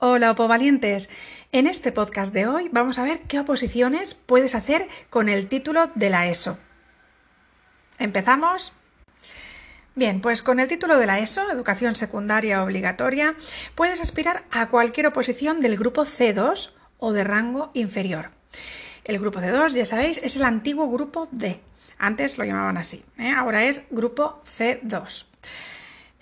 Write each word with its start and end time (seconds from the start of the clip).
Hola 0.00 0.30
opovalientes. 0.30 1.08
En 1.50 1.66
este 1.66 1.90
podcast 1.90 2.32
de 2.32 2.46
hoy 2.46 2.68
vamos 2.70 3.00
a 3.00 3.02
ver 3.02 3.22
qué 3.22 3.40
oposiciones 3.40 4.14
puedes 4.14 4.54
hacer 4.54 4.86
con 5.10 5.28
el 5.28 5.48
título 5.48 5.90
de 5.96 6.08
la 6.08 6.28
ESO. 6.28 6.56
¿Empezamos? 7.98 8.72
Bien, 9.96 10.20
pues 10.20 10.42
con 10.42 10.60
el 10.60 10.68
título 10.68 10.98
de 10.98 11.06
la 11.06 11.18
ESO, 11.18 11.50
Educación 11.50 11.96
Secundaria 11.96 12.62
Obligatoria, 12.62 13.34
puedes 13.74 14.00
aspirar 14.00 14.44
a 14.52 14.68
cualquier 14.68 15.08
oposición 15.08 15.60
del 15.60 15.76
grupo 15.76 16.04
C2 16.04 16.70
o 16.98 17.12
de 17.12 17.24
rango 17.24 17.72
inferior. 17.74 18.30
El 19.02 19.18
grupo 19.18 19.40
C2, 19.40 19.70
ya 19.70 19.84
sabéis, 19.84 20.20
es 20.22 20.36
el 20.36 20.44
antiguo 20.44 20.88
grupo 20.88 21.26
D. 21.32 21.60
Antes 21.98 22.38
lo 22.38 22.44
llamaban 22.44 22.76
así, 22.76 23.04
¿eh? 23.18 23.32
ahora 23.32 23.64
es 23.64 23.82
grupo 23.90 24.44
C2. 24.46 25.24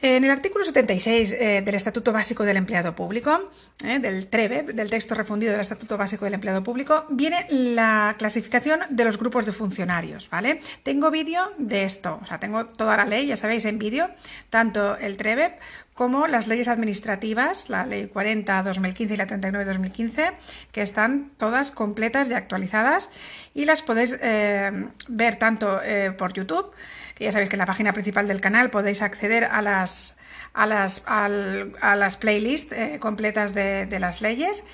En 0.02 0.24
el 0.24 0.30
artículo 0.30 0.62
76 0.62 1.32
eh, 1.32 1.62
del 1.62 1.74
Estatuto 1.74 2.12
Básico 2.12 2.44
del 2.44 2.58
Empleado 2.58 2.94
Público, 2.94 3.50
eh, 3.82 3.98
del 3.98 4.26
TREBE, 4.26 4.74
del 4.74 4.90
texto 4.90 5.14
refundido 5.14 5.52
del 5.52 5.62
Estatuto 5.62 5.96
Básico 5.96 6.26
del 6.26 6.34
Empleado 6.34 6.62
Público, 6.62 7.06
viene 7.08 7.46
la 7.48 8.14
clasificación 8.18 8.80
de 8.90 9.04
los 9.04 9.18
grupos 9.18 9.46
de 9.46 9.52
funcionarios, 9.52 10.28
¿vale? 10.28 10.60
Tengo 10.82 11.10
vídeo 11.10 11.50
de 11.56 11.84
esto, 11.84 12.20
o 12.22 12.26
sea, 12.26 12.38
tengo 12.38 12.66
toda 12.66 12.98
la 12.98 13.06
ley, 13.06 13.26
ya 13.26 13.38
sabéis, 13.38 13.64
en 13.64 13.78
vídeo, 13.78 14.10
tanto 14.50 14.98
el 14.98 15.16
TREBE 15.16 15.58
como 15.96 16.28
las 16.28 16.46
leyes 16.46 16.68
administrativas, 16.68 17.68
la 17.68 17.84
Ley 17.84 18.08
40-2015 18.14 19.10
y 19.10 19.16
la 19.16 19.26
39-2015, 19.26 20.32
que 20.70 20.82
están 20.82 21.32
todas 21.36 21.72
completas 21.72 22.30
y 22.30 22.34
actualizadas 22.34 23.08
y 23.54 23.64
las 23.64 23.82
podéis 23.82 24.16
eh, 24.22 24.86
ver 25.08 25.36
tanto 25.36 25.80
por 26.16 26.32
YouTube, 26.32 26.70
que 27.16 27.24
ya 27.24 27.32
sabéis 27.32 27.48
que 27.48 27.56
en 27.56 27.60
la 27.60 27.66
página 27.66 27.92
principal 27.92 28.28
del 28.28 28.40
canal 28.40 28.70
podéis 28.70 29.02
acceder 29.02 29.44
a 29.44 29.62
las, 29.62 30.16
a 30.56 30.66
las, 30.66 31.02
a 31.06 31.96
las 31.96 32.16
playlists 32.16 32.72
eh, 32.72 32.98
completas 32.98 33.54
de, 33.54 33.98
las 34.00 34.20
leyes 34.20 34.64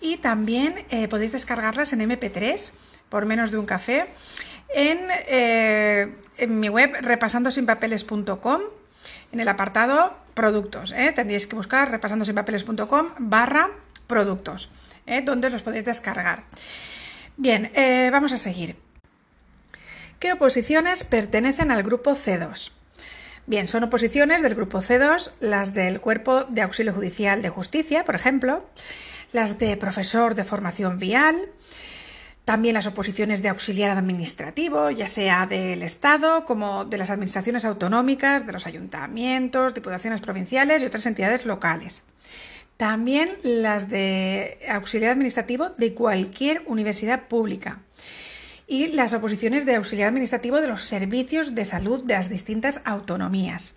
y 0.00 0.16
también 0.18 0.84
eh, 0.90 1.08
podéis 1.08 1.32
descargarlas 1.32 1.92
en 1.92 2.00
MP3 2.00 2.72
por 3.08 3.26
menos 3.26 3.50
de 3.50 3.58
un 3.58 3.66
café 3.66 4.06
en, 4.74 4.98
eh, 5.10 6.14
en 6.38 6.60
mi 6.60 6.68
web 6.68 6.96
repasandosinpapeles.com 7.00 8.60
en 9.32 9.40
el 9.40 9.48
apartado 9.48 10.16
productos. 10.34 10.94
Tendréis 11.14 11.46
que 11.46 11.56
buscar 11.56 11.90
repasandosinpapeles.com 11.90 13.08
barra 13.18 13.70
productos, 14.06 14.70
donde 15.24 15.50
los 15.50 15.62
podéis 15.62 15.84
descargar. 15.84 16.44
Bien, 17.36 17.70
vamos 18.10 18.32
a 18.32 18.36
seguir. 18.36 18.76
¿Qué 20.18 20.32
oposiciones 20.32 21.04
pertenecen 21.04 21.70
al 21.70 21.82
grupo 21.82 22.16
C2? 22.16 22.72
Bien, 23.46 23.68
son 23.68 23.84
oposiciones 23.84 24.40
del 24.40 24.54
grupo 24.54 24.80
C2 24.80 25.32
las 25.40 25.74
del 25.74 26.00
Cuerpo 26.00 26.44
de 26.44 26.62
Auxilio 26.62 26.94
Judicial 26.94 27.42
de 27.42 27.50
Justicia, 27.50 28.04
por 28.04 28.14
ejemplo, 28.14 28.66
las 29.32 29.58
de 29.58 29.76
profesor 29.76 30.34
de 30.34 30.44
formación 30.44 30.98
vial, 30.98 31.36
también 32.44 32.74
las 32.74 32.86
oposiciones 32.86 33.42
de 33.42 33.48
auxiliar 33.48 33.96
administrativo, 33.96 34.90
ya 34.90 35.08
sea 35.08 35.46
del 35.46 35.82
Estado 35.82 36.44
como 36.44 36.84
de 36.84 36.98
las 36.98 37.10
administraciones 37.10 37.64
autonómicas, 37.64 38.46
de 38.46 38.52
los 38.52 38.66
ayuntamientos, 38.66 39.74
diputaciones 39.74 40.20
provinciales 40.20 40.82
y 40.82 40.86
otras 40.86 41.06
entidades 41.06 41.46
locales. 41.46 42.04
También 42.76 43.30
las 43.42 43.88
de 43.88 44.58
auxiliar 44.68 45.12
administrativo 45.12 45.70
de 45.70 45.94
cualquier 45.94 46.62
universidad 46.66 47.28
pública 47.28 47.80
y 48.66 48.88
las 48.88 49.14
oposiciones 49.14 49.64
de 49.64 49.76
auxiliar 49.76 50.08
administrativo 50.08 50.60
de 50.60 50.68
los 50.68 50.82
servicios 50.82 51.54
de 51.54 51.64
salud 51.64 52.04
de 52.04 52.14
las 52.14 52.28
distintas 52.28 52.80
autonomías, 52.84 53.74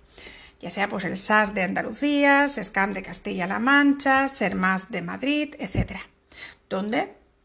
ya 0.59 0.71
sea 0.71 0.89
pues 0.89 1.05
el 1.05 1.17
SAS 1.17 1.53
de 1.53 1.63
Andalucía, 1.63 2.49
SESCAM 2.49 2.93
de 2.93 3.03
Castilla-La 3.03 3.59
Mancha, 3.59 4.27
SERMAS 4.27 4.89
de 4.89 5.01
Madrid, 5.01 5.55
etc. 5.59 5.99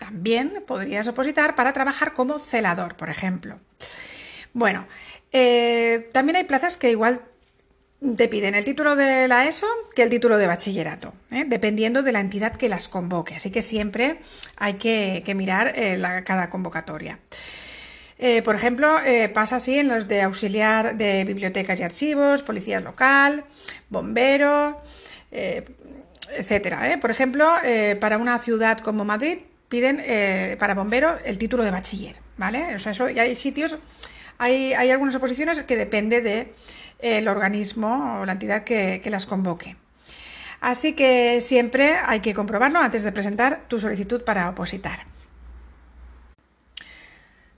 también 0.03 0.65
podrías 0.67 1.07
opositar 1.07 1.55
para 1.55 1.73
trabajar 1.73 2.13
como 2.13 2.41
celador, 2.41 2.97
por 2.97 3.09
ejemplo. 3.09 3.61
Bueno, 4.53 4.89
eh, 5.31 6.11
también 6.13 6.35
hay 6.35 6.45
plazas 6.45 6.77
que 6.77 6.91
igual 6.91 7.21
te 8.17 8.27
piden 8.27 8.57
el 8.57 8.65
título 8.65 8.97
de 8.97 9.29
la 9.29 9.47
ESO 9.47 9.69
que 9.95 10.03
el 10.03 10.11
título 10.11 10.39
de 10.39 10.49
bachillerato, 10.49 11.15
¿eh? 11.31 11.45
dependiendo 11.47 12.03
de 12.03 12.11
la 12.11 12.19
entidad 12.19 12.57
que 12.57 12.69
las 12.69 12.89
convoque. 12.89 13.37
Así 13.37 13.53
que 13.53 13.63
siempre 13.63 14.19
hay 14.57 14.75
que, 14.75 15.23
mirar 15.37 15.73
eh, 15.77 16.03
cada 16.25 16.51
convocatoria. 16.51 17.21
Por 18.45 18.55
ejemplo, 18.55 18.99
pasa 19.35 19.57
así 19.57 19.81
en 19.81 19.89
los 19.89 20.07
de 20.07 20.23
auxiliar 20.23 20.97
de 20.97 21.25
bibliotecas 21.25 21.81
y 21.81 21.83
archivos, 21.83 22.45
policía 22.45 22.79
local, 22.79 23.45
bombero, 23.89 24.81
etcétera. 25.33 27.01
Por 27.01 27.11
ejemplo, 27.11 27.53
para 27.99 28.19
una 28.19 28.39
ciudad 28.39 28.79
como 28.79 29.05
Madrid 29.05 29.39
piden 29.73 30.05
para 30.59 30.75
bombero 30.75 31.19
el 31.25 31.39
título 31.39 31.65
de 31.65 31.71
bachiller, 31.71 32.17
¿vale? 32.37 32.77
O 32.77 32.79
sea, 32.79 32.93
eso, 32.93 33.09
y 33.09 33.19
hay 33.19 33.35
sitios, 33.35 33.79
hay, 34.37 34.75
hay 34.75 34.91
algunas 34.91 35.15
oposiciones 35.15 35.63
que 35.63 35.77
depende 35.79 36.21
de 36.21 36.53
el 37.03 37.27
organismo 37.29 38.21
o 38.21 38.27
la 38.27 38.33
entidad 38.33 38.65
que, 38.65 39.03
las 39.11 39.27
convoque. 39.27 39.77
Así 40.61 40.93
que 40.93 41.41
siempre 41.41 41.97
hay 41.97 42.21
que 42.21 42.35
comprobarlo 42.35 42.79
antes 42.79 43.03
de 43.03 43.13
presentar 43.13 43.63
tu 43.69 43.79
solicitud 43.81 44.23
para 44.23 44.49
opositar. 44.49 45.05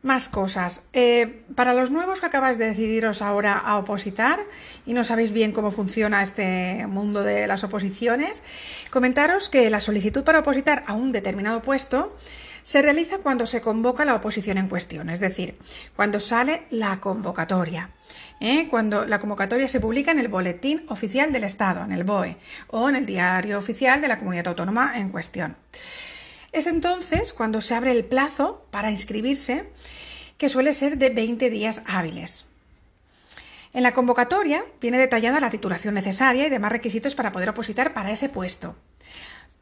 Más 0.04 0.28
cosas. 0.28 0.82
Eh, 0.92 1.44
para 1.54 1.72
los 1.72 1.90
nuevos 1.90 2.20
que 2.20 2.26
acabáis 2.26 2.58
de 2.58 2.66
decidiros 2.66 3.22
ahora 3.22 3.54
a 3.54 3.78
opositar 3.78 4.38
y 4.84 4.92
no 4.92 5.02
sabéis 5.02 5.32
bien 5.32 5.50
cómo 5.50 5.70
funciona 5.70 6.20
este 6.20 6.86
mundo 6.86 7.22
de 7.22 7.46
las 7.46 7.64
oposiciones, 7.64 8.42
comentaros 8.90 9.48
que 9.48 9.70
la 9.70 9.80
solicitud 9.80 10.22
para 10.22 10.40
opositar 10.40 10.84
a 10.86 10.92
un 10.92 11.10
determinado 11.10 11.62
puesto 11.62 12.14
se 12.62 12.82
realiza 12.82 13.16
cuando 13.18 13.46
se 13.46 13.62
convoca 13.62 14.04
la 14.04 14.14
oposición 14.14 14.58
en 14.58 14.68
cuestión, 14.68 15.08
es 15.08 15.20
decir, 15.20 15.56
cuando 15.96 16.20
sale 16.20 16.66
la 16.68 17.00
convocatoria. 17.00 17.88
¿eh? 18.40 18.68
Cuando 18.68 19.06
la 19.06 19.20
convocatoria 19.20 19.68
se 19.68 19.80
publica 19.80 20.10
en 20.10 20.18
el 20.18 20.28
Boletín 20.28 20.84
Oficial 20.88 21.32
del 21.32 21.44
Estado, 21.44 21.82
en 21.82 21.92
el 21.92 22.04
BOE, 22.04 22.36
o 22.68 22.90
en 22.90 22.96
el 22.96 23.06
Diario 23.06 23.58
Oficial 23.58 24.02
de 24.02 24.08
la 24.08 24.18
Comunidad 24.18 24.48
Autónoma 24.48 24.98
en 24.98 25.08
cuestión. 25.08 25.56
Es 26.54 26.68
entonces 26.68 27.32
cuando 27.32 27.60
se 27.60 27.74
abre 27.74 27.90
el 27.90 28.04
plazo 28.04 28.64
para 28.70 28.92
inscribirse, 28.92 29.64
que 30.38 30.48
suele 30.48 30.72
ser 30.72 30.98
de 30.98 31.10
20 31.10 31.50
días 31.50 31.82
hábiles. 31.84 32.46
En 33.72 33.82
la 33.82 33.92
convocatoria 33.92 34.64
viene 34.80 34.96
detallada 34.96 35.40
la 35.40 35.50
titulación 35.50 35.94
necesaria 35.94 36.46
y 36.46 36.50
demás 36.50 36.70
requisitos 36.70 37.16
para 37.16 37.32
poder 37.32 37.48
opositar 37.48 37.92
para 37.92 38.12
ese 38.12 38.28
puesto 38.28 38.76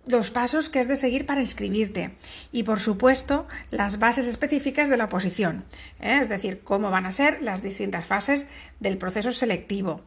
los 0.05 0.31
pasos 0.31 0.69
que 0.69 0.81
has 0.81 0.89
de 0.89 0.97
seguir 0.97 1.27
para 1.27 1.41
inscribirte 1.41 2.17
y, 2.51 2.65
por 2.65 2.81
supuesto, 2.81 3.47
las 3.71 3.99
bases 3.99 4.27
específicas 4.27 4.89
de 4.89 4.97
la 4.97 5.05
oposición, 5.05 5.65
¿eh? 6.01 6.19
es 6.21 6.29
decir, 6.29 6.61
cómo 6.65 6.91
van 6.91 7.07
a 7.07 7.13
ser 7.13 7.41
las 7.41 7.63
distintas 7.63 8.05
fases 8.05 8.47
del 8.81 8.99
proceso 8.99 9.31
selectivo, 9.31 10.03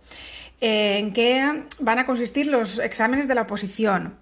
en 0.59 1.13
qué 1.13 1.63
van 1.79 1.99
a 1.99 2.05
consistir 2.05 2.47
los 2.47 2.79
exámenes 2.79 3.27
de 3.29 3.35
la 3.35 3.43
oposición 3.43 4.17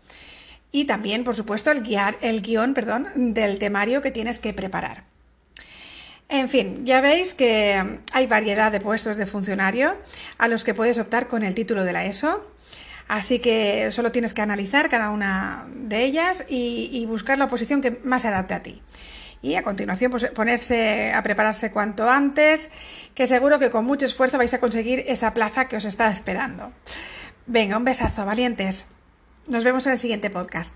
y 0.74 0.84
también, 0.84 1.24
por 1.24 1.36
supuesto, 1.36 1.72
el, 1.72 1.84
guiar, 1.84 2.18
el 2.20 2.42
guion 2.42 2.74
perdón, 2.74 3.08
del 3.16 3.60
temario 3.60 4.02
que 4.02 4.12
tienes 4.12 4.40
que 4.40 4.54
preparar. 4.54 5.06
En 6.28 6.50
fin, 6.50 6.86
ya 6.86 7.00
veis 7.00 7.34
que 7.34 8.00
hay 8.12 8.28
variedad 8.28 8.74
de 8.74 8.82
puestos 8.82 9.16
de 9.16 9.26
funcionario 9.26 9.96
a 10.38 10.50
los 10.50 10.66
que 10.66 10.74
puedes 10.74 10.98
optar 10.98 11.30
con 11.30 11.44
el 11.44 11.54
título 11.54 11.86
de 11.86 11.94
la 11.94 12.04
ESO 12.04 12.54
Así 13.08 13.40
que 13.40 13.92
solo 13.92 14.12
tienes 14.12 14.34
que 14.34 14.42
analizar 14.42 14.90
cada 14.90 15.10
una 15.10 15.68
de 15.76 16.04
ellas 16.04 16.46
y, 16.48 17.06
buscar 17.08 17.38
la 17.38 17.46
oposición 17.46 17.82
que 17.82 18.00
más 18.04 18.22
se 18.22 18.30
adapte 18.30 18.54
a 18.54 18.64
ti. 18.64 18.82
Y 19.42 19.56
a 19.56 19.62
continuación, 19.62 20.10
pues, 20.10 20.26
ponerse 20.28 21.12
a 21.14 21.22
prepararse 21.22 21.70
cuanto 21.70 22.10
antes, 22.10 22.70
que 23.14 23.28
seguro 23.28 23.60
que 23.60 23.70
con 23.70 23.84
mucho 23.86 24.06
esfuerzo 24.06 24.38
vais 24.38 24.54
a 24.54 24.60
conseguir 24.60 25.04
esa 25.08 25.34
plaza 25.34 25.68
que 25.68 25.76
os 25.76 25.86
está 25.86 26.10
esperando. 26.10 26.72
Venga, 27.46 27.78
un 27.78 27.84
besazo, 27.84 28.26
valientes. 28.26 28.88
Nos 29.48 29.64
vemos 29.64 29.86
en 29.86 29.94
el 29.94 30.00
siguiente 30.00 30.30
podcast. 30.30 30.74